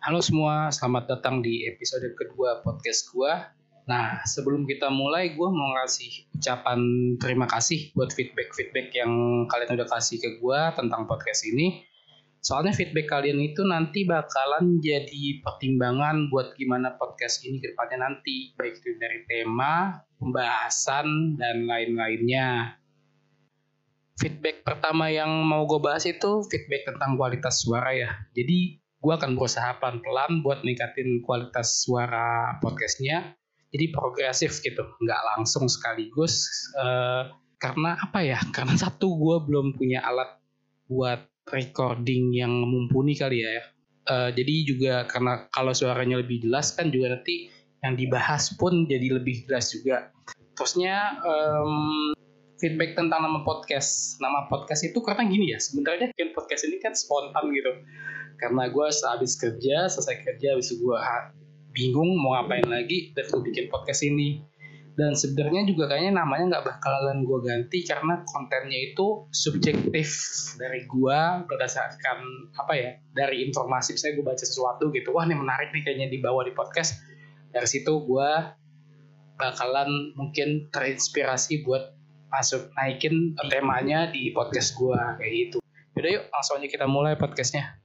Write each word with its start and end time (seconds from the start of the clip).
Halo 0.00 0.24
semua, 0.24 0.72
selamat 0.72 1.12
datang 1.12 1.44
di 1.44 1.68
episode 1.68 2.16
kedua 2.16 2.64
podcast 2.64 3.12
gua. 3.12 3.52
Nah, 3.84 4.24
sebelum 4.24 4.64
kita 4.64 4.88
mulai, 4.88 5.36
gue 5.36 5.48
mau 5.52 5.76
ngasih 5.76 6.24
ucapan 6.40 6.80
terima 7.20 7.44
kasih 7.44 7.92
buat 7.92 8.08
feedback-feedback 8.08 8.96
yang 8.96 9.12
kalian 9.52 9.76
udah 9.76 9.84
kasih 9.92 10.16
ke 10.16 10.40
gue 10.40 10.60
tentang 10.72 11.04
podcast 11.04 11.44
ini. 11.44 11.84
Soalnya 12.40 12.72
feedback 12.72 13.12
kalian 13.12 13.44
itu 13.44 13.60
nanti 13.60 14.08
bakalan 14.08 14.80
jadi 14.80 15.44
pertimbangan 15.44 16.32
buat 16.32 16.56
gimana 16.56 16.96
podcast 16.96 17.44
ini 17.44 17.60
ke 17.60 17.76
depannya 17.76 18.00
nanti. 18.00 18.56
Baik 18.56 18.80
itu 18.80 18.96
dari 18.96 19.28
tema, 19.28 20.00
pembahasan, 20.16 21.36
dan 21.36 21.68
lain-lainnya. 21.68 22.72
Feedback 24.16 24.64
pertama 24.64 25.12
yang 25.12 25.28
mau 25.44 25.68
gue 25.68 25.76
bahas 25.76 26.08
itu 26.08 26.40
feedback 26.48 26.88
tentang 26.88 27.20
kualitas 27.20 27.60
suara 27.60 27.92
ya. 27.92 28.16
Jadi 28.32 28.79
gue 29.00 29.12
akan 29.16 29.36
berusaha 29.36 29.80
pelan-pelan 29.80 30.44
buat 30.44 30.60
ningkatin 30.60 31.24
kualitas 31.24 31.84
suara 31.84 32.60
podcastnya. 32.60 33.36
Jadi 33.70 33.94
progresif 33.94 34.60
gitu 34.60 34.82
nggak 34.82 35.22
langsung 35.36 35.70
sekaligus 35.70 36.46
uh, 36.76 37.30
karena 37.62 37.96
apa 38.02 38.20
ya 38.20 38.38
karena 38.56 38.74
satu 38.74 39.14
gue 39.14 39.36
belum 39.46 39.78
punya 39.78 40.02
alat 40.02 40.36
buat 40.90 41.22
recording 41.50 42.34
yang 42.34 42.50
mumpuni 42.50 43.14
kali 43.14 43.46
ya 43.46 43.62
uh, 44.10 44.30
jadi 44.34 44.54
juga 44.66 44.94
karena 45.06 45.46
kalau 45.54 45.70
suaranya 45.70 46.18
lebih 46.18 46.42
jelas 46.42 46.74
kan 46.74 46.90
juga 46.90 47.14
nanti 47.14 47.50
yang 47.80 47.96
dibahas 47.96 48.52
pun 48.60 48.84
jadi 48.84 49.16
lebih 49.20 49.48
jelas 49.48 49.72
juga. 49.72 50.12
Terusnya 50.58 51.16
um, 51.24 52.12
feedback 52.60 52.92
tentang 52.92 53.24
nama 53.24 53.40
podcast. 53.40 54.20
Nama 54.20 54.46
podcast 54.52 54.84
itu 54.84 55.00
karena 55.00 55.24
gini 55.24 55.56
ya 55.56 55.58
sebenarnya 55.58 56.12
bikin 56.12 56.36
podcast 56.36 56.68
ini 56.68 56.76
kan 56.76 56.92
spontan 56.92 57.48
gitu. 57.56 57.72
Karena 58.36 58.68
gue 58.68 58.86
sehabis 58.92 59.40
kerja 59.40 59.88
selesai 59.88 60.20
kerja 60.20 60.54
habis 60.54 60.76
gue 60.76 60.96
bingung 61.72 62.20
mau 62.20 62.36
ngapain 62.36 62.68
lagi 62.68 63.16
dan 63.16 63.24
gue 63.32 63.40
bikin 63.48 63.72
podcast 63.72 64.04
ini. 64.04 64.44
Dan 64.90 65.16
sebenarnya 65.16 65.64
juga 65.64 65.88
kayaknya 65.88 66.20
namanya 66.20 66.60
nggak 66.60 66.66
bakalan 66.76 67.24
gue 67.24 67.38
ganti 67.40 67.80
karena 67.88 68.20
kontennya 68.28 68.92
itu 68.92 69.24
subjektif 69.32 70.12
dari 70.60 70.84
gue 70.84 71.20
berdasarkan 71.48 72.52
apa 72.60 72.72
ya 72.76 72.90
dari 73.16 73.48
informasi. 73.48 73.96
Saya 73.96 74.12
gue 74.12 74.24
baca 74.26 74.44
sesuatu 74.44 74.92
gitu 74.92 75.16
wah 75.16 75.24
ini 75.24 75.40
menarik 75.40 75.72
nih 75.72 75.82
kayaknya 75.88 76.08
dibawa 76.12 76.44
di 76.44 76.52
podcast. 76.52 77.00
Dari 77.48 77.64
situ 77.64 78.04
gue 78.04 78.30
bakalan 79.40 80.12
mungkin 80.20 80.68
terinspirasi 80.68 81.64
buat 81.64 81.99
masuk 82.30 82.70
naikin 82.78 83.34
temanya 83.50 84.08
di 84.08 84.30
podcast 84.30 84.78
gue 84.78 84.96
kayak 85.18 85.32
gitu. 85.34 85.58
Yaudah 85.98 86.10
yuk 86.14 86.24
langsung 86.30 86.54
aja 86.62 86.68
kita 86.70 86.86
mulai 86.86 87.18
podcastnya. 87.18 87.82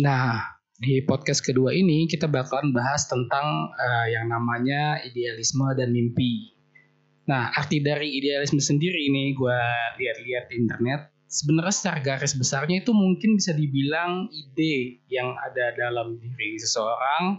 Nah 0.00 0.56
di 0.80 1.04
podcast 1.04 1.44
kedua 1.44 1.76
ini 1.76 2.08
kita 2.08 2.24
bakalan 2.24 2.72
bahas 2.72 3.04
tentang 3.04 3.68
uh, 3.76 4.06
yang 4.08 4.32
namanya 4.32 5.04
idealisme 5.04 5.68
dan 5.76 5.92
mimpi. 5.92 6.56
Nah, 7.28 7.52
arti 7.52 7.78
dari 7.84 8.16
idealisme 8.16 8.58
sendiri 8.58 9.06
ini 9.06 9.36
gue 9.36 9.60
lihat-lihat 10.00 10.50
di 10.50 10.54
internet, 10.56 11.14
sebenarnya 11.30 11.74
secara 11.76 11.98
garis 12.02 12.34
besarnya 12.34 12.82
itu 12.82 12.90
mungkin 12.90 13.38
bisa 13.38 13.54
dibilang 13.54 14.26
ide 14.32 15.04
yang 15.06 15.36
ada 15.38 15.70
dalam 15.78 16.18
diri 16.18 16.58
seseorang. 16.58 17.38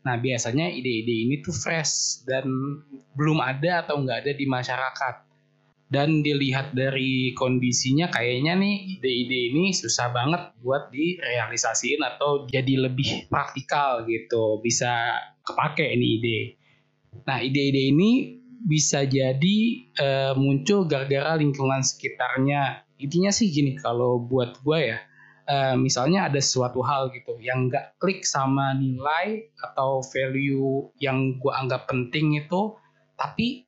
Nah, 0.00 0.16
biasanya 0.16 0.72
ide-ide 0.72 1.28
ini 1.28 1.44
tuh 1.44 1.52
fresh 1.52 2.24
dan 2.24 2.48
belum 3.12 3.44
ada 3.44 3.84
atau 3.84 4.00
nggak 4.00 4.18
ada 4.24 4.32
di 4.32 4.46
masyarakat. 4.48 5.14
Dan 5.90 6.22
dilihat 6.22 6.70
dari 6.70 7.34
kondisinya 7.34 8.14
kayaknya 8.14 8.54
nih 8.54 8.96
ide-ide 8.96 9.38
ini 9.50 9.74
susah 9.74 10.14
banget 10.14 10.54
buat 10.62 10.86
direalisasiin 10.94 11.98
atau 11.98 12.46
jadi 12.46 12.86
lebih 12.86 13.26
praktikal 13.26 14.06
gitu. 14.06 14.62
Bisa 14.62 15.18
kepake 15.42 15.90
ini 15.90 16.06
ide. 16.22 16.40
Nah 17.26 17.42
ide-ide 17.42 17.90
ini 17.90 18.38
bisa 18.60 19.02
jadi 19.02 19.56
uh, 19.98 20.32
muncul 20.38 20.86
gara-gara 20.86 21.34
lingkungan 21.34 21.82
sekitarnya. 21.82 22.86
Intinya 23.02 23.34
sih 23.34 23.50
gini 23.50 23.74
kalau 23.74 24.22
buat 24.22 24.62
gue 24.62 24.94
ya 24.94 24.98
uh, 25.50 25.74
misalnya 25.74 26.30
ada 26.30 26.38
suatu 26.38 26.78
hal 26.86 27.10
gitu 27.10 27.34
yang 27.42 27.66
nggak 27.66 27.98
klik 27.98 28.22
sama 28.22 28.78
nilai 28.78 29.50
atau 29.58 29.98
value 30.06 30.94
yang 31.02 31.34
gue 31.42 31.52
anggap 31.52 31.90
penting 31.90 32.38
itu 32.38 32.78
tapi 33.18 33.66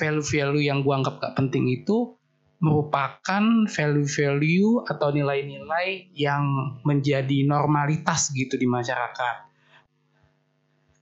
value-value 0.00 0.64
yang 0.64 0.80
gue 0.80 0.94
anggap 0.96 1.20
gak 1.20 1.36
penting 1.36 1.68
itu 1.68 2.16
merupakan 2.60 3.44
value-value 3.68 4.88
atau 4.88 5.08
nilai-nilai 5.12 6.12
yang 6.16 6.76
menjadi 6.84 7.44
normalitas 7.44 8.32
gitu 8.36 8.56
di 8.56 8.68
masyarakat. 8.68 9.48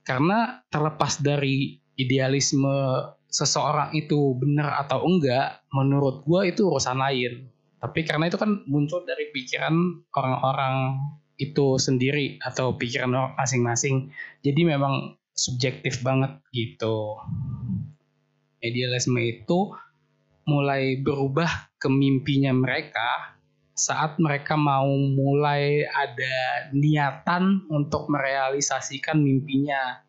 Karena 0.06 0.62
terlepas 0.70 1.18
dari 1.22 1.78
idealisme 1.98 2.70
seseorang 3.26 3.92
itu 3.94 4.38
benar 4.38 4.78
atau 4.86 5.02
enggak, 5.02 5.66
menurut 5.74 6.22
gue 6.22 6.54
itu 6.54 6.66
urusan 6.70 6.98
lain. 6.98 7.50
Tapi 7.78 8.00
karena 8.02 8.26
itu 8.26 8.38
kan 8.38 8.66
muncul 8.66 9.06
dari 9.06 9.30
pikiran 9.30 9.74
orang-orang 10.14 10.98
itu 11.38 11.78
sendiri 11.78 12.42
atau 12.42 12.74
pikiran 12.74 13.38
masing-masing. 13.38 14.10
Jadi 14.42 14.66
memang 14.66 15.14
subjektif 15.38 16.02
banget 16.02 16.42
gitu 16.50 17.14
idealisme 18.62 19.18
itu 19.22 19.74
mulai 20.48 20.98
berubah 20.98 21.70
ke 21.76 21.86
mimpinya 21.92 22.50
mereka 22.50 23.36
saat 23.78 24.18
mereka 24.18 24.58
mau 24.58 24.90
mulai 24.98 25.86
ada 25.86 26.66
niatan 26.74 27.62
untuk 27.70 28.10
merealisasikan 28.10 29.22
mimpinya. 29.22 30.02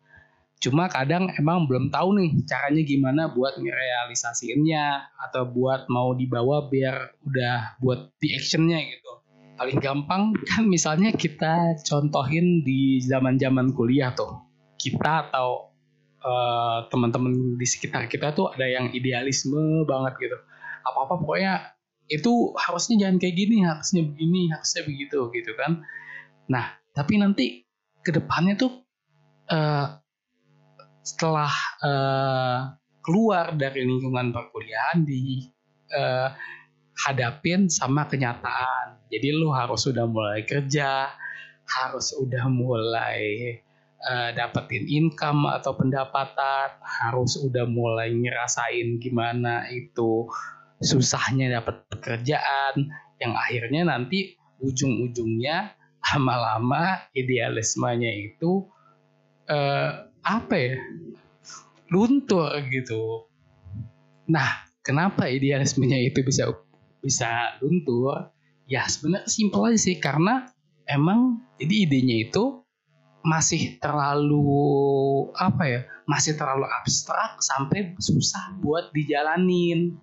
Cuma 0.60 0.92
kadang 0.92 1.32
emang 1.40 1.64
belum 1.64 1.88
tahu 1.88 2.20
nih 2.20 2.44
caranya 2.44 2.82
gimana 2.84 3.22
buat 3.32 3.56
merealisasikannya 3.56 4.84
atau 5.28 5.48
buat 5.48 5.88
mau 5.88 6.12
dibawa 6.12 6.68
biar 6.68 7.16
udah 7.24 7.80
buat 7.80 8.12
di 8.20 8.36
actionnya 8.36 8.78
gitu. 8.84 9.12
Paling 9.56 9.80
gampang 9.80 10.36
kan 10.52 10.68
misalnya 10.68 11.16
kita 11.16 11.80
contohin 11.88 12.60
di 12.60 13.00
zaman-zaman 13.00 13.72
kuliah 13.72 14.12
tuh. 14.12 14.36
Kita 14.76 15.28
atau 15.28 15.72
uh, 16.24 16.88
teman-teman 16.92 17.56
di 17.56 17.66
sekitar 17.68 18.08
kita 18.08 18.36
tuh 18.36 18.52
ada 18.52 18.68
yang 18.68 18.92
idealisme 18.92 19.84
banget 19.88 20.16
gitu 20.20 20.38
apa-apa 20.84 21.20
pokoknya 21.20 21.76
itu 22.10 22.56
harusnya 22.58 23.06
jangan 23.06 23.16
kayak 23.22 23.36
gini 23.36 23.62
harusnya 23.62 24.02
begini 24.02 24.50
harusnya 24.50 24.82
begitu 24.88 25.18
gitu 25.30 25.52
kan 25.54 25.84
nah 26.50 26.74
tapi 26.96 27.20
nanti 27.20 27.68
ke 28.02 28.10
depannya 28.10 28.58
tuh 28.58 28.82
uh, 29.52 29.99
setelah 31.00 31.52
uh, 31.80 32.58
keluar 33.00 33.56
dari 33.56 33.84
lingkungan 33.84 34.32
perkuliahan 34.32 35.02
di 35.04 35.48
uh, 35.96 36.28
hadapin 37.00 37.72
sama 37.72 38.04
kenyataan. 38.06 39.00
Jadi 39.08 39.32
lu 39.32 39.50
harus 39.50 39.88
sudah 39.88 40.04
mulai 40.06 40.44
kerja 40.44 41.10
harus 41.70 42.10
udah 42.18 42.50
mulai 42.50 43.54
uh, 44.02 44.30
dapetin 44.34 44.90
income 44.90 45.46
atau 45.46 45.78
pendapatan 45.78 46.74
harus 46.82 47.38
udah 47.38 47.64
mulai 47.70 48.10
ngerasain 48.10 48.98
gimana 48.98 49.70
itu 49.70 50.26
susahnya 50.82 51.60
dapat 51.62 51.86
pekerjaan 51.92 52.90
yang 53.22 53.36
akhirnya 53.36 53.86
nanti 53.86 54.34
ujung-ujungnya 54.60 55.76
lama-lama 56.00 57.06
idealismenya 57.14 58.10
itu 58.10 58.66
uh, 59.46 60.09
apa 60.24 60.54
ya 60.56 60.76
luntur 61.90 62.54
gitu. 62.70 63.26
Nah, 64.30 64.62
kenapa 64.86 65.26
idealismenya 65.26 65.98
itu 66.06 66.22
bisa 66.22 66.48
bisa 67.02 67.58
luntur? 67.58 68.30
Ya 68.70 68.86
sebenarnya 68.86 69.26
simpel 69.26 69.66
aja 69.66 69.78
sih 69.82 69.98
karena 69.98 70.46
emang 70.86 71.42
jadi 71.58 71.90
idenya 71.90 72.16
itu 72.30 72.62
masih 73.20 73.76
terlalu 73.82 74.48
apa 75.36 75.64
ya 75.68 75.80
masih 76.08 76.38
terlalu 76.40 76.64
abstrak 76.80 77.36
sampai 77.42 77.92
susah 78.00 78.56
buat 78.64 78.88
dijalanin 78.96 80.00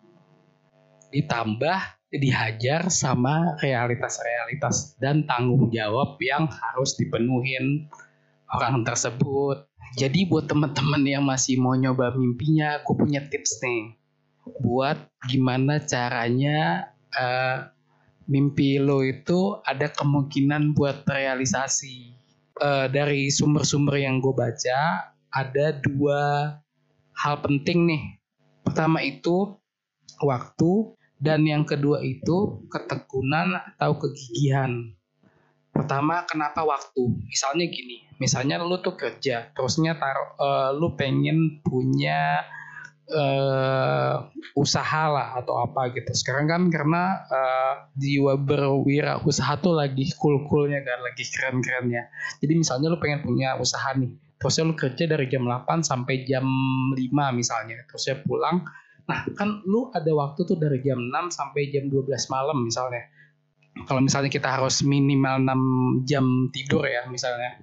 ditambah 1.09 1.97
dihajar 2.13 2.87
sama 2.93 3.57
realitas-realitas 3.59 4.95
dan 5.01 5.25
tanggung 5.25 5.67
jawab 5.73 6.15
yang 6.21 6.45
harus 6.47 6.95
dipenuhin 6.95 7.89
orang 8.53 8.85
tersebut 8.85 9.67
jadi 9.95 10.27
buat 10.27 10.51
teman-teman 10.51 11.05
yang 11.07 11.23
masih 11.23 11.55
mau 11.61 11.77
nyoba 11.77 12.11
mimpinya 12.17 12.81
aku 12.81 12.97
punya 12.99 13.23
tips 13.23 13.63
nih 13.63 13.95
buat 14.59 14.97
gimana 15.27 15.83
caranya 15.83 16.91
uh, 17.15 17.71
mimpi 18.27 18.79
lo 18.79 18.99
itu 19.05 19.55
ada 19.63 19.87
kemungkinan 19.87 20.75
buat 20.75 21.07
realisasi 21.07 22.11
uh, 22.59 22.91
dari 22.91 23.31
sumber-sumber 23.31 24.03
yang 24.03 24.19
gue 24.19 24.35
baca 24.35 25.11
ada 25.31 25.67
dua 25.79 26.51
hal 27.17 27.35
penting 27.41 27.87
nih. 27.87 28.03
Pertama 28.65 28.99
itu 29.01 29.57
waktu 30.21 30.97
dan 31.17 31.47
yang 31.47 31.63
kedua 31.65 32.03
itu 32.03 32.67
ketekunan 32.69 33.57
atau 33.73 33.97
kegigihan. 33.97 34.96
Pertama 35.77 36.25
kenapa 36.25 36.65
waktu? 36.65 37.21
Misalnya 37.29 37.69
gini 37.69 38.07
misalnya 38.17 38.57
lu 38.57 38.81
tuh 38.81 38.97
kerja 38.97 39.53
terusnya 39.53 39.93
taruh 40.01 40.33
uh, 40.41 40.69
lu 40.73 40.97
pengen 40.97 41.61
punya 41.61 42.41
uh, 43.13 44.25
usaha 44.57 45.03
lah 45.07 45.37
atau 45.37 45.61
apa 45.61 45.93
gitu. 45.93 46.09
Sekarang 46.17 46.49
kan 46.49 46.61
karena 46.73 47.21
uh, 47.29 47.73
jiwa 47.93 48.41
berwira 48.41 49.21
usaha 49.21 49.53
tuh 49.61 49.77
lagi 49.77 50.09
cool 50.17 50.49
coolnya 50.49 50.81
kan 50.81 50.99
lagi 51.05 51.23
keren 51.29 51.61
kerennya 51.61 52.09
jadi 52.41 52.53
misalnya 52.57 52.93
lu 52.93 52.97
pengen 52.97 53.21
punya 53.21 53.53
usaha 53.61 53.93
nih 53.93 54.11
terusnya 54.37 54.63
lu 54.69 54.75
kerja 54.77 55.03
dari 55.09 55.25
jam 55.29 55.49
8 55.49 55.81
sampai 55.81 56.25
jam 56.29 56.45
5 56.93 56.97
misalnya 57.33 57.81
terusnya 57.89 58.21
pulang. 58.25 58.65
Nah 59.07 59.23
kan 59.33 59.65
lu 59.65 59.89
ada 59.95 60.11
waktu 60.13 60.45
tuh 60.45 60.57
dari 60.59 60.83
jam 60.85 60.99
6 60.99 61.33
sampai 61.33 61.73
jam 61.73 61.89
12 61.89 62.05
malam 62.29 62.65
misalnya 62.65 63.07
kalau 63.85 64.01
misalnya 64.01 64.31
kita 64.31 64.47
harus 64.47 64.81
minimal 64.81 65.43
6 65.43 66.09
jam 66.09 66.25
tidur 66.49 66.87
ya 66.87 67.05
misalnya. 67.11 67.61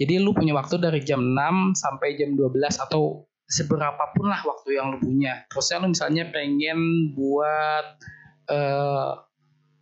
Jadi 0.00 0.18
lu 0.18 0.32
punya 0.32 0.56
waktu 0.56 0.80
dari 0.80 1.04
jam 1.04 1.20
6 1.20 1.76
sampai 1.76 2.16
jam 2.16 2.32
12 2.32 2.56
atau 2.88 3.28
seberapapun 3.44 4.32
lah 4.32 4.40
waktu 4.46 4.80
yang 4.80 4.96
lu 4.96 4.98
punya. 4.98 5.44
Terusnya 5.52 5.84
lu 5.84 5.92
misalnya 5.92 6.24
pengen 6.32 7.12
buat 7.12 7.86
uh, 8.48 9.12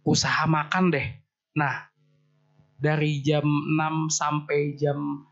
usaha 0.03 0.45
makan 0.51 0.91
deh. 0.91 1.07
Nah, 1.55 1.89
dari 2.81 3.23
jam 3.23 3.47
6 3.47 4.11
sampai 4.11 4.75
jam 4.75 5.29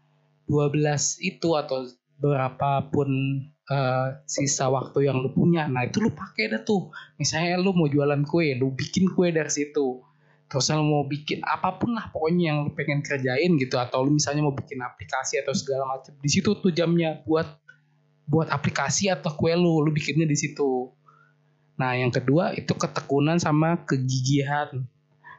12 0.46 0.79
itu 1.26 1.49
atau 1.58 1.85
berapapun 2.19 3.11
uh, 3.70 4.23
sisa 4.25 4.70
waktu 4.70 5.11
yang 5.11 5.20
lu 5.20 5.35
punya. 5.35 5.67
Nah, 5.67 5.85
itu 5.85 5.99
lu 6.00 6.14
pakai 6.14 6.55
dah 6.55 6.62
tuh. 6.62 6.94
Misalnya 7.19 7.58
lu 7.58 7.75
mau 7.75 7.90
jualan 7.90 8.23
kue, 8.25 8.55
lu 8.56 8.73
bikin 8.73 9.11
kue 9.12 9.35
dari 9.35 9.50
situ 9.50 10.07
terus 10.48 10.72
lu 10.72 10.80
mau 10.80 11.04
bikin 11.04 11.44
apa 11.44 11.76
pun 11.76 11.92
lah 11.92 12.08
pokoknya 12.08 12.42
yang 12.52 12.58
lu 12.64 12.72
pengen 12.72 13.04
kerjain 13.04 13.60
gitu 13.60 13.76
atau 13.76 14.00
lu 14.00 14.16
misalnya 14.16 14.48
mau 14.48 14.56
bikin 14.56 14.80
aplikasi 14.80 15.36
atau 15.44 15.52
segala 15.52 15.84
macam 15.84 16.16
di 16.16 16.28
situ 16.32 16.56
tuh 16.56 16.72
jamnya 16.72 17.20
buat 17.28 17.44
buat 18.28 18.52
aplikasi 18.52 19.08
atau 19.08 19.32
kue 19.32 19.56
lu 19.56 19.84
lu 19.84 19.90
bikinnya 19.92 20.28
di 20.28 20.36
situ. 20.36 20.92
Nah 21.80 21.96
yang 21.96 22.12
kedua 22.12 22.52
itu 22.52 22.76
ketekunan 22.76 23.40
sama 23.40 23.80
kegigihan. 23.88 24.84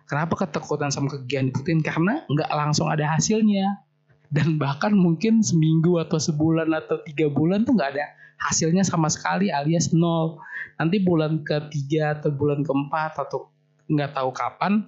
Kenapa 0.09 0.45
ketekunan 0.45 0.89
sama 0.89 1.13
kegigihan 1.13 1.53
dibutuhin 1.53 1.85
karena 1.85 2.25
nggak 2.25 2.49
langsung 2.49 2.89
ada 2.89 3.05
hasilnya. 3.05 3.85
Dan 4.29 4.61
bahkan 4.61 4.93
mungkin 4.93 5.41
seminggu 5.41 6.01
atau 6.01 6.21
sebulan 6.21 6.69
atau 6.69 7.01
tiga 7.05 7.29
bulan 7.29 7.65
tuh 7.65 7.77
nggak 7.77 7.97
ada 7.97 8.05
hasilnya 8.41 8.81
sama 8.81 9.09
sekali 9.09 9.53
alias 9.53 9.93
nol. 9.93 10.41
Nanti 10.81 10.97
bulan 11.01 11.45
ketiga 11.45 12.17
atau 12.17 12.33
bulan 12.33 12.65
keempat 12.65 13.21
atau 13.21 13.53
nggak 13.89 14.17
tahu 14.17 14.29
kapan 14.33 14.85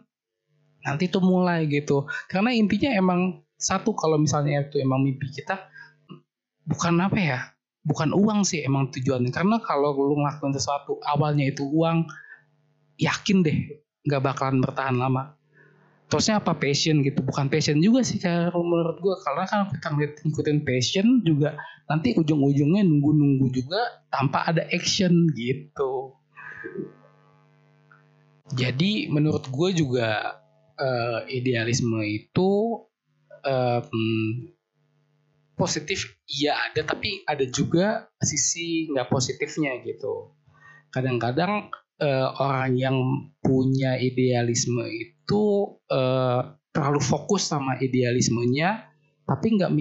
nanti 0.86 1.10
tuh 1.10 1.22
mulai 1.22 1.66
gitu. 1.69 2.06
Karena 2.30 2.54
intinya 2.54 2.92
emang 2.94 3.45
satu 3.57 3.94
kalau 3.94 4.18
misalnya 4.18 4.66
itu 4.66 4.81
emang 4.81 5.06
mimpi 5.06 5.30
kita 5.30 5.69
bukan 6.66 6.98
apa 7.01 7.18
ya 7.18 7.39
bukan 7.86 8.13
uang 8.13 8.45
sih 8.45 8.66
emang 8.66 8.89
tujuannya. 8.94 9.33
Karena 9.33 9.62
kalau 9.62 9.94
lu 9.94 10.22
ngelakuin 10.22 10.54
sesuatu 10.54 10.98
awalnya 11.06 11.50
itu 11.50 11.66
uang 11.66 12.06
yakin 13.01 13.45
deh 13.45 13.57
nggak 14.06 14.22
bakalan 14.22 14.62
bertahan 14.62 14.98
lama. 14.98 15.38
Terusnya 16.12 16.44
apa? 16.44 16.60
Passion 16.60 17.00
gitu. 17.07 17.24
Bukan 17.24 17.48
passion 17.48 17.80
juga 17.80 18.04
sih 18.04 18.19
kalau 18.19 18.68
menurut 18.68 19.00
gue 19.00 19.16
karena 19.24 19.48
kan 19.48 19.72
kita 19.72 19.88
ngikutin 20.27 20.60
passion 20.68 21.07
juga 21.24 21.56
nanti 21.88 22.12
ujung-ujungnya 22.19 22.84
nunggu-nunggu 22.84 23.48
juga 23.56 23.80
tanpa 24.12 24.44
ada 24.44 24.68
action 24.75 25.31
gitu. 25.31 26.12
Jadi 28.51 29.07
menurut 29.07 29.48
gue 29.48 29.69
juga 29.72 30.40
uh, 30.81 31.22
idealisme 31.30 32.01
itu 32.01 32.81
um, 33.45 34.01
positif 35.54 36.18
iya 36.25 36.57
ada 36.57 36.81
tapi 36.81 37.22
ada 37.30 37.45
juga 37.45 38.10
sisi 38.18 38.89
nggak 38.89 39.13
positifnya 39.13 39.78
gitu. 39.86 40.33
Kadang-kadang 40.89 41.69
uh, 42.01 42.28
orang 42.42 42.74
yang 42.75 42.98
punya 43.45 44.01
idealisme 44.01 44.81
itu 44.89 45.78
uh, 45.94 46.57
terlalu 46.74 47.01
fokus 47.04 47.45
sama 47.45 47.77
idealismenya 47.77 48.89
tapi 49.30 49.54
nggak 49.56 49.72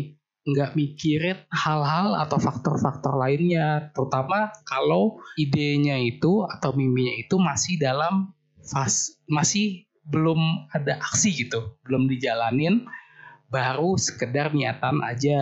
nggak 0.41 0.70
mikirin 0.76 1.38
hal-hal 1.53 2.17
atau 2.17 2.37
faktor-faktor 2.37 3.17
lainnya. 3.17 3.93
Terutama 3.96 4.53
kalau 4.69 5.17
idenya 5.41 5.96
itu 5.96 6.44
atau 6.44 6.76
mimpinya 6.76 7.17
itu 7.17 7.37
masih 7.41 7.81
dalam 7.81 8.37
fase 8.61 9.17
masih 9.26 9.89
belum 10.10 10.70
ada 10.74 10.98
aksi 10.98 11.46
gitu, 11.46 11.78
belum 11.86 12.10
dijalanin, 12.10 12.86
baru 13.48 13.94
sekedar 13.96 14.52
niatan 14.52 15.00
aja. 15.06 15.40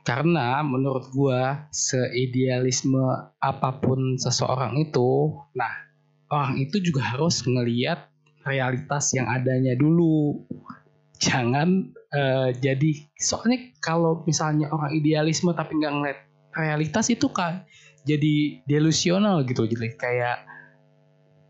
Karena 0.00 0.64
menurut 0.64 1.12
gua 1.12 1.68
seidealisme 1.72 3.34
apa 3.36 3.80
pun 3.80 4.16
seseorang 4.16 4.80
itu, 4.80 5.36
nah 5.52 5.72
orang 6.32 6.56
itu 6.56 6.80
juga 6.80 7.16
harus 7.16 7.44
ngeliat 7.44 8.08
realitas 8.48 9.12
yang 9.12 9.28
adanya 9.28 9.76
dulu. 9.76 10.40
Jangan 11.20 11.92
uh, 12.16 12.48
jadi 12.56 12.90
soalnya 13.16 13.76
kalau 13.84 14.24
misalnya 14.24 14.72
orang 14.72 14.96
idealisme 14.96 15.52
tapi 15.52 15.76
nggak 15.76 15.92
ngeliat 15.92 16.18
realitas 16.56 17.06
itu 17.12 17.30
kan 17.30 17.62
jadi 18.02 18.64
delusional 18.66 19.44
gitu 19.46 19.68
jadi 19.68 19.92
kayak 19.94 20.38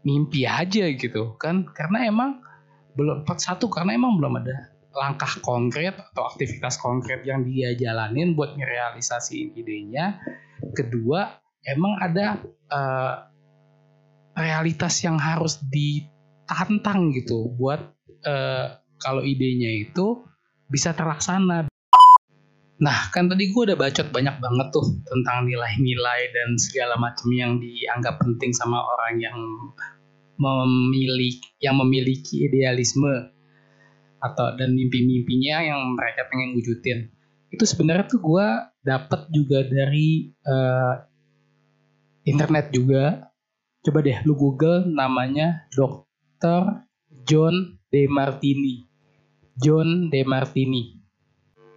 mimpi 0.02 0.44
aja 0.44 0.90
gitu. 0.90 1.36
Kan 1.36 1.68
karena 1.72 2.08
emang 2.08 2.42
belum 2.98 3.22
satu 3.24 3.70
karena 3.70 3.94
emang 3.94 4.18
belum 4.18 4.42
ada 4.42 4.74
langkah 4.90 5.38
konkret 5.46 5.94
atau 5.94 6.26
aktivitas 6.26 6.74
konkret 6.82 7.22
yang 7.22 7.46
dia 7.46 7.78
jalanin 7.78 8.34
buat 8.34 8.58
merealisasi 8.58 9.54
idenya. 9.54 10.18
Kedua 10.74 11.30
emang 11.62 11.94
ada 12.02 12.42
uh, 12.70 13.14
realitas 14.34 14.98
yang 15.06 15.16
harus 15.16 15.62
ditantang 15.70 17.14
gitu 17.14 17.54
buat 17.54 17.94
uh, 18.26 18.66
kalau 18.98 19.22
idenya 19.22 19.86
itu 19.86 20.26
bisa 20.70 20.94
terlaksana 20.94 21.69
Nah, 22.80 23.12
kan 23.12 23.28
tadi 23.28 23.52
gue 23.52 23.62
udah 23.68 23.76
bacot 23.76 24.08
banyak 24.08 24.40
banget 24.40 24.68
tuh 24.72 24.88
tentang 25.04 25.44
nilai-nilai 25.44 26.32
dan 26.32 26.56
segala 26.56 26.96
macam 26.96 27.28
yang 27.28 27.60
dianggap 27.60 28.16
penting 28.16 28.56
sama 28.56 28.80
orang 28.80 29.20
yang 29.20 29.36
memiliki 30.40 31.44
yang 31.60 31.76
memiliki 31.76 32.48
idealisme 32.48 33.36
atau 34.24 34.56
dan 34.56 34.72
mimpi-mimpinya 34.72 35.60
yang 35.60 35.92
mereka 35.92 36.24
pengen 36.32 36.56
wujudin. 36.56 37.12
Itu 37.52 37.68
sebenarnya 37.68 38.08
tuh 38.08 38.20
gue 38.24 38.46
dapat 38.80 39.28
juga 39.28 39.60
dari 39.68 40.32
uh, 40.48 41.04
internet 42.24 42.72
juga. 42.72 43.28
Coba 43.84 44.00
deh 44.00 44.24
lu 44.24 44.32
Google 44.36 44.88
namanya 44.88 45.68
Dr. 45.76 46.88
John 47.28 47.76
DeMartini. 47.92 48.88
John 49.60 50.08
DeMartini 50.08 50.99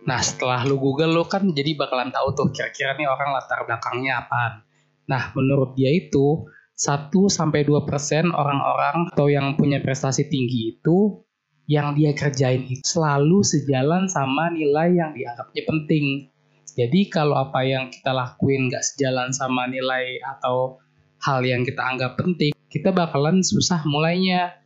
Nah 0.04 0.20
setelah 0.20 0.68
lu 0.68 0.76
Google 0.80 1.16
lu 1.16 1.24
kan 1.24 1.48
jadi 1.48 1.80
bakalan 1.80 2.12
tahu 2.12 2.36
tuh 2.36 2.48
kira-kira 2.52 3.00
nih 3.00 3.08
orang 3.08 3.32
latar 3.32 3.64
belakangnya 3.64 4.28
apa. 4.28 4.68
Nah 5.08 5.32
menurut 5.32 5.76
dia 5.80 5.92
itu 5.96 6.44
1 6.76 7.12
sampai 7.32 7.64
2 7.64 7.88
persen 7.88 8.28
orang-orang 8.34 9.14
atau 9.14 9.32
yang 9.32 9.56
punya 9.56 9.80
prestasi 9.80 10.28
tinggi 10.28 10.76
itu 10.76 11.24
yang 11.64 11.96
dia 11.96 12.12
kerjain 12.12 12.68
itu 12.68 12.84
selalu 12.84 13.40
sejalan 13.46 14.12
sama 14.12 14.52
nilai 14.52 14.92
yang 14.92 15.16
dianggapnya 15.16 15.64
penting. 15.64 16.28
Jadi 16.74 17.08
kalau 17.08 17.38
apa 17.40 17.64
yang 17.64 17.88
kita 17.94 18.12
lakuin 18.12 18.68
gak 18.68 18.84
sejalan 18.84 19.32
sama 19.32 19.70
nilai 19.70 20.20
atau 20.20 20.82
hal 21.24 21.46
yang 21.46 21.64
kita 21.64 21.80
anggap 21.80 22.20
penting, 22.20 22.52
kita 22.68 22.92
bakalan 22.92 23.40
susah 23.46 23.86
mulainya. 23.88 24.58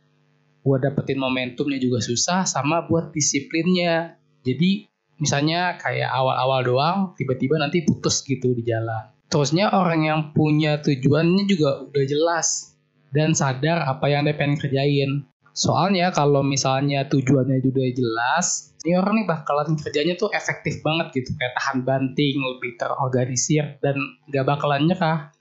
Buat 0.64 0.88
dapetin 0.88 1.20
momentumnya 1.20 1.78
juga 1.78 2.02
susah, 2.02 2.48
sama 2.48 2.88
buat 2.88 3.14
disiplinnya. 3.14 4.18
Jadi 4.42 4.88
misalnya 5.18 5.76
kayak 5.78 6.08
awal-awal 6.10 6.60
doang 6.64 6.98
tiba-tiba 7.14 7.58
nanti 7.58 7.84
putus 7.84 8.22
gitu 8.26 8.54
di 8.54 8.66
jalan. 8.66 9.10
Terusnya 9.28 9.70
orang 9.70 10.08
yang 10.08 10.20
punya 10.32 10.80
tujuannya 10.80 11.44
juga 11.44 11.84
udah 11.84 12.04
jelas 12.08 12.78
dan 13.12 13.36
sadar 13.36 13.84
apa 13.84 14.08
yang 14.08 14.24
dia 14.24 14.38
pengen 14.38 14.56
kerjain. 14.56 15.28
Soalnya 15.52 16.14
kalau 16.14 16.40
misalnya 16.40 17.04
tujuannya 17.10 17.60
juga 17.60 17.82
jelas 17.92 18.68
ini 18.86 18.94
orang 18.94 19.20
nih 19.20 19.26
bakalan 19.26 19.74
kerjanya 19.74 20.14
tuh 20.14 20.30
efektif 20.30 20.80
banget 20.86 21.10
gitu. 21.10 21.34
Kayak 21.34 21.54
tahan 21.58 21.78
banting 21.82 22.38
lebih 22.38 22.78
terorganisir 22.78 23.76
dan 23.82 23.98
gak 24.30 24.46
bakalan 24.46 24.86
nyerah. 24.86 25.34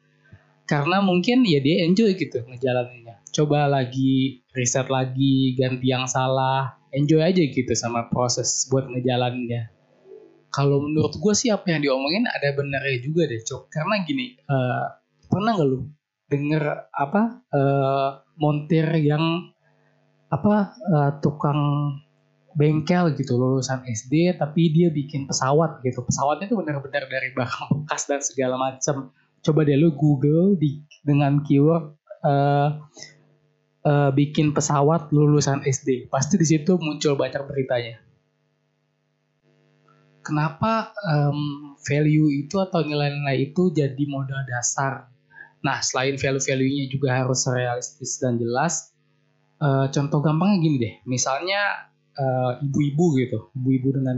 Karena 0.68 1.00
mungkin 1.00 1.46
ya 1.46 1.62
dia 1.62 1.86
enjoy 1.86 2.18
gitu 2.18 2.44
ngejalaninnya. 2.44 3.22
Coba 3.32 3.70
lagi 3.70 4.42
riset 4.58 4.90
lagi 4.90 5.54
ganti 5.54 5.88
yang 5.94 6.10
salah 6.10 6.77
enjoy 6.96 7.22
aja 7.24 7.42
gitu 7.42 7.74
sama 7.76 8.08
proses 8.12 8.68
buat 8.72 8.88
ngejalaninnya 8.88 9.78
kalau 10.58 10.82
menurut 10.82 11.14
gue 11.20 11.34
sih 11.36 11.52
apa 11.52 11.70
yang 11.70 11.84
diomongin 11.84 12.26
ada 12.26 12.56
benernya 12.56 12.98
juga 13.04 13.28
deh 13.28 13.42
cok. 13.44 13.70
Karena 13.70 14.02
gini 14.02 14.34
uh, 14.48 14.86
pernah 15.28 15.54
nggak 15.54 15.68
lu 15.68 15.80
denger 16.28 16.64
apa 16.92 17.46
uh, 17.54 18.10
montir 18.42 18.88
yang 19.00 19.54
apa 20.28 20.76
uh, 20.76 21.12
tukang 21.24 21.94
bengkel 22.58 23.14
gitu 23.14 23.38
lulusan 23.38 23.86
SD 23.86 24.34
tapi 24.42 24.74
dia 24.74 24.90
bikin 24.90 25.30
pesawat 25.30 25.84
gitu. 25.86 26.02
Pesawatnya 26.02 26.50
tuh 26.50 26.58
benar-benar 26.64 27.06
dari 27.06 27.30
barang 27.36 27.70
bekas 27.84 28.10
dan 28.10 28.24
segala 28.24 28.58
macam 28.58 29.14
coba 29.46 29.60
deh 29.62 29.78
lu 29.78 29.94
Google 29.94 30.58
di 30.58 30.82
dengan 31.06 31.46
keyword 31.46 31.94
uh, 32.26 32.82
uh, 33.88 34.12
bikin 34.12 34.52
pesawat 34.52 35.08
lulusan 35.16 35.64
SD 35.64 36.12
pasti 36.12 36.36
di 36.36 36.44
situ 36.44 36.76
muncul 36.76 37.16
banyak 37.16 37.40
beritanya. 37.48 38.04
Kenapa 40.20 40.92
um, 41.08 41.80
value 41.88 42.28
itu 42.44 42.60
atau 42.60 42.84
nilai-nilai 42.84 43.48
itu 43.48 43.72
jadi 43.72 44.04
modal 44.12 44.44
dasar? 44.44 45.08
Nah 45.64 45.80
selain 45.80 46.20
value-value-nya 46.20 46.92
juga 46.92 47.24
harus 47.24 47.48
realistis 47.48 48.20
dan 48.20 48.36
jelas 48.36 48.92
uh, 49.64 49.88
contoh 49.88 50.20
gampangnya 50.20 50.58
gini 50.60 50.78
deh. 50.84 50.94
Misalnya 51.08 51.88
eh, 52.18 52.52
ibu-ibu 52.66 53.06
gitu 53.22 53.40
ibu-ibu 53.54 53.88
dengan 53.94 54.18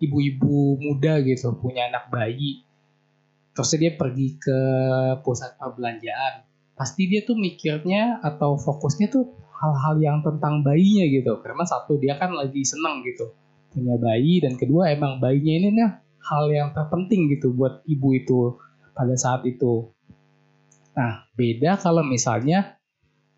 ibu-ibu 0.00 0.80
muda 0.80 1.20
gitu 1.22 1.52
punya 1.60 1.92
anak 1.92 2.08
bayi 2.08 2.64
terus 3.54 3.70
dia 3.78 3.94
pergi 3.94 4.40
ke 4.40 4.58
pusat 5.22 5.54
perbelanjaan 5.60 6.42
pasti 6.74 7.06
dia 7.06 7.22
tuh 7.22 7.38
mikirnya 7.38 8.18
atau 8.22 8.58
fokusnya 8.58 9.10
tuh 9.10 9.34
hal-hal 9.54 9.94
yang 10.02 10.18
tentang 10.20 10.60
bayinya 10.66 11.06
gitu. 11.08 11.38
Karena 11.40 11.64
satu 11.66 11.98
dia 11.98 12.18
kan 12.18 12.34
lagi 12.34 12.62
seneng 12.66 13.02
gitu. 13.06 13.32
Punya 13.74 13.98
bayi 13.98 14.38
dan 14.42 14.54
kedua 14.54 14.94
emang 14.94 15.18
bayinya 15.18 15.54
ini 15.54 15.68
nih 15.74 15.90
hal 16.24 16.44
yang 16.50 16.68
terpenting 16.72 17.28
gitu 17.30 17.52
buat 17.52 17.82
ibu 17.86 18.08
itu 18.14 18.40
pada 18.94 19.14
saat 19.18 19.42
itu. 19.46 19.90
Nah 20.94 21.26
beda 21.34 21.78
kalau 21.78 22.06
misalnya 22.06 22.78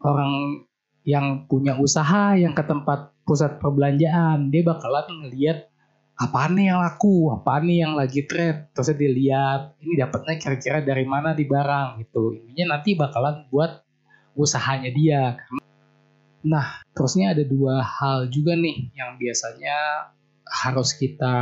orang 0.04 0.64
yang 1.06 1.46
punya 1.48 1.78
usaha 1.78 2.36
yang 2.36 2.52
ke 2.52 2.62
tempat 2.66 3.14
pusat 3.26 3.58
perbelanjaan 3.62 4.50
dia 4.50 4.62
bakalan 4.66 5.06
ngeliat 5.22 5.70
apa 6.16 6.48
nih 6.48 6.72
yang 6.72 6.80
laku? 6.80 7.28
Apa 7.28 7.60
nih 7.60 7.84
yang 7.84 7.92
lagi 7.92 8.24
trend? 8.24 8.72
Terus 8.72 8.96
dia 8.96 9.10
lihat 9.12 9.60
ini 9.84 10.00
dapatnya 10.00 10.40
kira-kira 10.40 10.80
dari 10.80 11.04
mana 11.04 11.36
di 11.36 11.44
barang 11.44 12.00
gitu. 12.00 12.32
Intinya 12.32 12.76
nanti 12.76 12.96
bakalan 12.96 13.44
buat 13.52 13.84
usahanya 14.32 14.88
dia. 14.96 15.36
Nah 16.48 16.80
terusnya 16.96 17.36
ada 17.36 17.44
dua 17.44 17.84
hal 17.84 18.32
juga 18.32 18.56
nih 18.56 18.96
yang 18.96 19.20
biasanya 19.20 20.08
harus 20.48 20.96
kita 20.96 21.34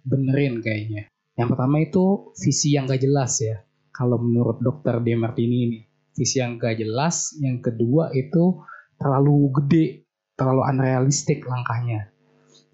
benerin 0.00 0.64
kayaknya. 0.64 1.12
Yang 1.36 1.48
pertama 1.52 1.76
itu 1.84 2.32
visi 2.40 2.72
yang 2.72 2.88
gak 2.88 3.04
jelas 3.04 3.36
ya 3.44 3.60
kalau 3.92 4.16
menurut 4.16 4.64
dokter 4.64 4.96
Demartini 5.04 5.58
ini. 5.68 5.80
Visi 6.16 6.40
yang 6.40 6.56
gak 6.56 6.80
jelas 6.80 7.36
yang 7.44 7.60
kedua 7.60 8.08
itu 8.16 8.64
terlalu 8.96 9.52
gede 9.60 10.08
terlalu 10.40 10.64
unrealistik 10.64 11.44
langkahnya. 11.44 12.15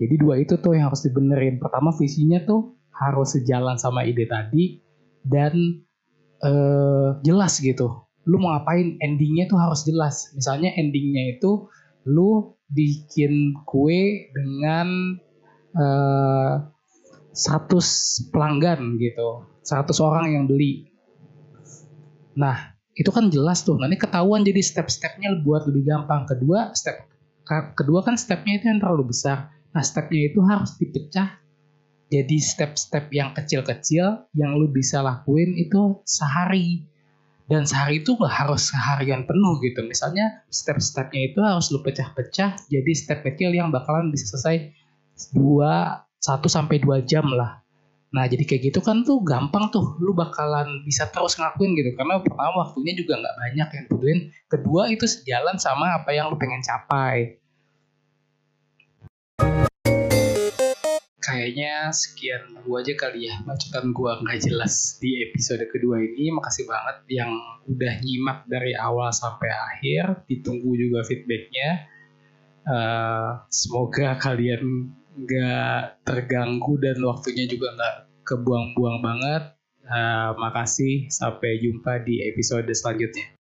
Jadi 0.02 0.14
dua 0.18 0.34
itu 0.42 0.58
tuh 0.58 0.74
yang 0.74 0.90
harus 0.90 1.06
dibenerin. 1.06 1.62
Pertama 1.62 1.94
visinya 1.94 2.42
tuh 2.42 2.74
harus 2.90 3.38
sejalan 3.38 3.78
sama 3.78 4.02
ide 4.02 4.26
tadi 4.26 4.82
dan 5.22 5.54
uh, 6.42 7.22
jelas 7.22 7.62
gitu. 7.62 8.02
Lu 8.26 8.42
mau 8.42 8.58
ngapain 8.58 8.98
endingnya 8.98 9.46
tuh 9.46 9.62
harus 9.62 9.86
jelas. 9.86 10.34
Misalnya 10.34 10.74
endingnya 10.74 11.38
itu 11.38 11.70
lu 12.02 12.58
bikin 12.66 13.62
kue 13.62 14.26
dengan 14.34 15.18
uh, 15.78 16.54
eh, 17.30 17.30
100 17.30 18.34
pelanggan 18.34 18.98
gitu. 18.98 19.46
100 19.62 19.86
orang 20.02 20.26
yang 20.34 20.44
beli. 20.50 20.90
Nah, 22.34 22.74
itu 22.98 23.10
kan 23.14 23.30
jelas 23.30 23.62
tuh. 23.62 23.78
Nanti 23.78 23.98
ketahuan 23.98 24.42
jadi 24.42 24.58
step-stepnya 24.58 25.42
buat 25.46 25.66
lebih 25.70 25.86
gampang. 25.86 26.26
Kedua, 26.26 26.74
step 26.74 27.06
kedua 27.74 28.06
kan 28.06 28.14
stepnya 28.14 28.62
itu 28.62 28.70
yang 28.70 28.78
terlalu 28.78 29.10
besar 29.10 29.50
nah 29.72 29.80
stepnya 29.80 30.28
itu 30.28 30.40
harus 30.44 30.76
dipecah 30.76 31.42
jadi 32.12 32.36
step-step 32.44 33.08
yang 33.08 33.32
kecil-kecil 33.32 34.28
yang 34.36 34.52
lu 34.60 34.68
bisa 34.68 35.00
lakuin 35.00 35.56
itu 35.56 36.04
sehari. 36.04 36.84
Dan 37.48 37.64
sehari 37.64 38.04
itu 38.04 38.12
harus 38.20 38.68
seharian 38.68 39.24
penuh 39.24 39.56
gitu. 39.64 39.80
Misalnya 39.80 40.44
step-stepnya 40.52 41.32
itu 41.32 41.40
harus 41.40 41.72
lu 41.72 41.80
pecah-pecah 41.80 42.68
jadi 42.68 42.92
step 42.92 43.24
kecil 43.24 43.56
yang 43.56 43.72
bakalan 43.72 44.12
bisa 44.12 44.28
selesai 44.28 44.76
dua 45.32 46.04
satu 46.20 46.52
sampai 46.52 46.84
dua 46.84 47.00
jam 47.00 47.24
lah. 47.32 47.64
Nah 48.12 48.28
jadi 48.28 48.44
kayak 48.44 48.62
gitu 48.68 48.84
kan 48.84 49.08
tuh 49.08 49.24
gampang 49.24 49.72
tuh. 49.72 49.96
Lu 49.96 50.12
bakalan 50.12 50.84
bisa 50.84 51.08
terus 51.08 51.40
ngelakuin 51.40 51.72
gitu. 51.80 51.96
Karena 51.96 52.20
pertama 52.20 52.60
waktunya 52.60 52.92
juga 52.92 53.24
nggak 53.24 53.36
banyak 53.40 53.68
yang 53.72 53.84
butuhin. 53.88 54.18
Kedua 54.52 54.92
itu 54.92 55.08
sejalan 55.08 55.56
sama 55.56 55.96
apa 55.96 56.12
yang 56.12 56.28
lu 56.28 56.36
pengen 56.36 56.60
capai 56.60 57.41
kayaknya 61.32 61.88
sekian 61.88 62.60
dulu 62.60 62.84
aja 62.84 62.92
kali 62.92 63.32
ya. 63.32 63.40
Macetan 63.48 63.96
gua 63.96 64.20
nggak 64.20 64.44
jelas 64.44 65.00
di 65.00 65.24
episode 65.24 65.64
kedua 65.72 66.04
ini. 66.04 66.28
Makasih 66.28 66.68
banget 66.68 66.96
yang 67.08 67.32
udah 67.64 67.94
nyimak 68.04 68.44
dari 68.44 68.76
awal 68.76 69.08
sampai 69.08 69.48
akhir. 69.48 70.28
Ditunggu 70.28 70.76
juga 70.76 71.00
feedbacknya. 71.08 71.88
Uh, 72.62 73.42
semoga 73.48 74.20
kalian 74.20 74.92
nggak 75.16 76.04
terganggu 76.04 76.78
dan 76.78 77.00
waktunya 77.00 77.48
juga 77.48 77.72
nggak 77.72 77.96
kebuang-buang 78.28 79.00
banget. 79.00 79.44
Uh, 79.82 80.36
makasih, 80.38 81.10
sampai 81.10 81.58
jumpa 81.58 82.06
di 82.06 82.22
episode 82.28 82.68
selanjutnya. 82.70 83.41